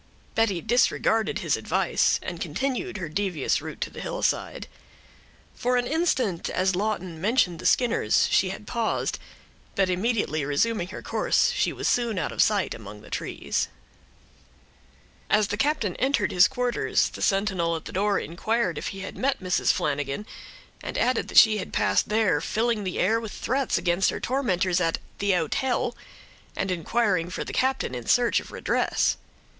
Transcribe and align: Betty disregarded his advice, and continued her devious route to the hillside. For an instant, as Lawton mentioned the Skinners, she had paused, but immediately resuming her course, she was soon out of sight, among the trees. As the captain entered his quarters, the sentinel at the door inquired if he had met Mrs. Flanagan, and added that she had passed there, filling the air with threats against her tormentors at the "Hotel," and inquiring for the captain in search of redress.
Betty 0.33 0.61
disregarded 0.61 1.37
his 1.37 1.55
advice, 1.55 2.19
and 2.23 2.41
continued 2.41 2.97
her 2.97 3.07
devious 3.07 3.61
route 3.61 3.79
to 3.81 3.91
the 3.91 4.01
hillside. 4.01 4.67
For 5.53 5.77
an 5.77 5.85
instant, 5.85 6.49
as 6.49 6.75
Lawton 6.75 7.21
mentioned 7.21 7.59
the 7.59 7.67
Skinners, 7.67 8.27
she 8.31 8.49
had 8.49 8.65
paused, 8.65 9.19
but 9.75 9.91
immediately 9.91 10.43
resuming 10.43 10.87
her 10.87 11.03
course, 11.03 11.51
she 11.51 11.71
was 11.71 11.87
soon 11.87 12.17
out 12.17 12.31
of 12.31 12.41
sight, 12.41 12.73
among 12.73 13.01
the 13.01 13.11
trees. 13.11 13.67
As 15.29 15.49
the 15.49 15.55
captain 15.55 15.95
entered 15.97 16.31
his 16.31 16.47
quarters, 16.47 17.09
the 17.09 17.21
sentinel 17.21 17.75
at 17.75 17.85
the 17.85 17.91
door 17.93 18.17
inquired 18.17 18.79
if 18.79 18.87
he 18.87 19.01
had 19.01 19.15
met 19.15 19.39
Mrs. 19.39 19.71
Flanagan, 19.71 20.25
and 20.81 20.97
added 20.97 21.27
that 21.27 21.37
she 21.37 21.59
had 21.59 21.71
passed 21.71 22.09
there, 22.09 22.41
filling 22.41 22.83
the 22.83 22.97
air 22.97 23.19
with 23.19 23.33
threats 23.33 23.77
against 23.77 24.09
her 24.09 24.19
tormentors 24.19 24.81
at 24.81 24.97
the 25.19 25.33
"Hotel," 25.33 25.95
and 26.55 26.71
inquiring 26.71 27.29
for 27.29 27.43
the 27.43 27.53
captain 27.53 27.93
in 27.93 28.07
search 28.07 28.39
of 28.39 28.51
redress. 28.51 29.17